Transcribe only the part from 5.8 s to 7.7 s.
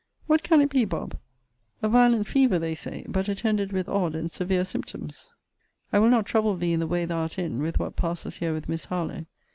I will not trouble thee in the way thou art in,